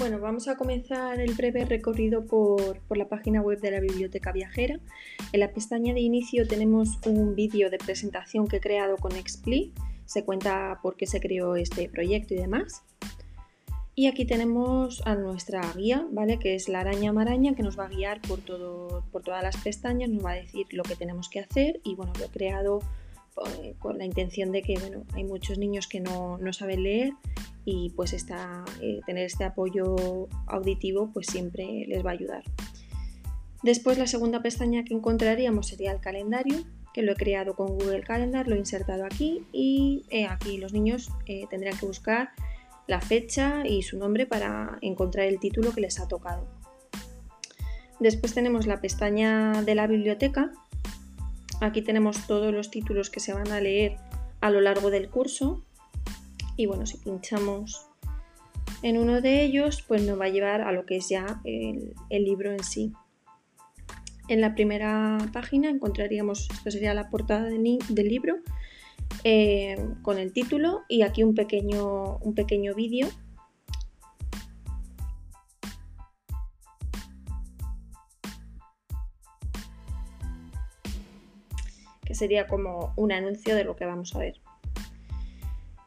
[0.00, 4.80] Bueno, vamos a comenzar el breve recorrido por, la página web de la Biblioteca Viajera.
[5.30, 9.74] En la pestaña de inicio tenemos un vídeo de presentación que he creado con Expli.
[10.06, 12.82] Se cuenta por qué se creó este proyecto y demás.
[13.94, 16.38] Y aquí tenemos a nuestra guía, ¿vale?
[16.38, 19.58] Que es la araña maraña que nos va a guiar por, todo, por todas las
[19.58, 22.80] pestañas, nos va a decir lo que tenemos que hacer y bueno, lo he creado
[23.62, 27.12] eh, con la intención de que bueno, hay muchos niños que no, no saben leer
[27.70, 32.42] y pues eh, tener este apoyo auditivo pues siempre les va a ayudar.
[33.62, 38.02] Después la segunda pestaña que encontraríamos sería el calendario, que lo he creado con Google
[38.02, 42.30] Calendar, lo he insertado aquí y eh, aquí los niños eh, tendrían que buscar
[42.88, 46.48] la fecha y su nombre para encontrar el título que les ha tocado.
[48.00, 50.50] Después tenemos la pestaña de la biblioteca.
[51.60, 53.96] Aquí tenemos todos los títulos que se van a leer
[54.40, 55.62] a lo largo del curso
[56.60, 57.88] y bueno, si pinchamos
[58.82, 61.94] en uno de ellos, pues nos va a llevar a lo que es ya el,
[62.10, 62.92] libro en sí.
[64.28, 67.62] En la primera página encontraríamos, esto sería la portada del,
[67.96, 68.36] libro,
[69.24, 73.08] eh, con el título y aquí un pequeño, un pequeño vídeo
[82.04, 84.42] que sería como un anuncio de lo que vamos a ver.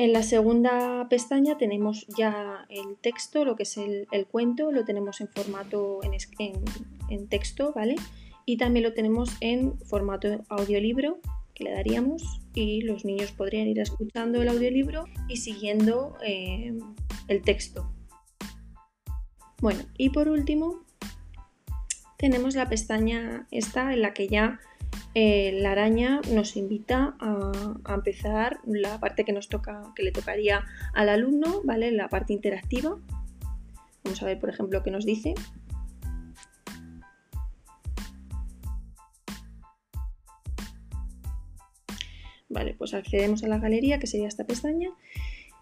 [0.00, 5.20] En la segunda pestaña tenemos ya el texto, lo que es el, cuento, lo tenemos
[5.20, 5.98] en formato
[7.08, 7.96] en, texto, ¿vale?
[8.46, 11.18] Y también lo tenemos en formato audiolibro,
[11.52, 12.22] que le daríamos,
[12.54, 16.78] y los niños podrían ir escuchando el audiolibro y siguiendo eh,
[17.26, 17.92] el texto.
[19.60, 20.84] Bueno, y por último,
[22.18, 24.60] tenemos la pestaña esta en la que ya
[25.14, 30.64] eh, la araña nos invita a, empezar la parte que nos toca, que le tocaría
[30.94, 31.90] al alumno, ¿vale?
[31.92, 32.98] La parte interactiva.
[34.04, 35.34] Vamos a ver, por ejemplo, qué nos dice.
[42.50, 44.90] Vale, pues accedemos a la galería, que sería esta pestaña,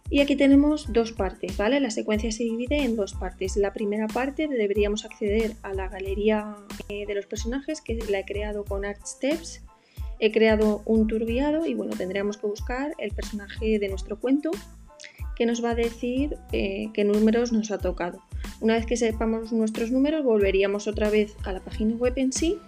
[0.08, 1.80] y aquí tenemos dos partes, ¿vale?
[1.80, 3.56] La secuencia se divide en dos partes.
[3.56, 6.56] La primera parte deberíamos acceder a la galería
[6.88, 9.62] eh, de los personajes que la he creado con Art Steps.
[10.20, 14.50] He creado un tour guiado y bueno, tendríamos que buscar el personaje de nuestro cuento
[15.34, 18.22] que nos va a decir eh, qué números nos ha tocado.
[18.60, 22.58] Una vez que sepamos nuestros números, volveríamos otra vez a la página web en sí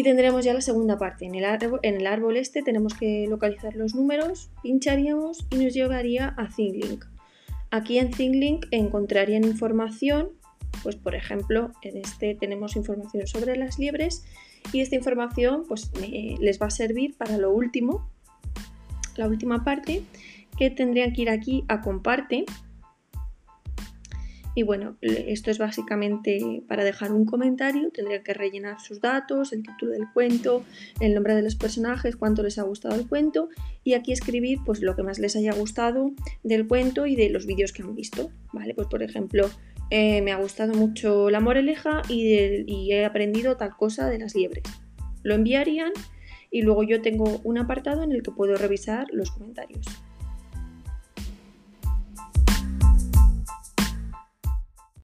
[0.00, 1.26] y tendremos ya la segunda parte.
[1.26, 5.74] En el, árbol, en el árbol este tenemos que localizar los números, pincharíamos y nos
[5.74, 7.04] llevaría a ThinkLink.
[7.70, 10.30] Aquí en ThinkLink encontrarían información,
[10.82, 14.24] pues por ejemplo, en este tenemos información sobre las liebres
[14.72, 15.92] y esta información pues
[16.40, 18.10] les va a servir para lo último,
[19.16, 20.02] la última parte,
[20.56, 22.46] que tendrían que ir aquí a comparte
[24.54, 29.62] y bueno, esto es básicamente para dejar un comentario, tendrían que rellenar sus datos, el
[29.62, 30.64] título del cuento,
[31.00, 33.48] el nombre de los personajes, cuánto les ha gustado el cuento
[33.84, 36.10] y aquí escribir pues lo que más les haya gustado
[36.42, 38.74] del cuento y de los vídeos que han visto, ¿vale?
[38.74, 39.48] Pues por ejemplo,
[39.90, 44.64] eh, me ha gustado mucho la moreleja y he aprendido tal cosa de las liebres.
[45.22, 45.92] Lo enviarían
[46.50, 49.86] y luego yo tengo un apartado en el que puedo revisar los comentarios.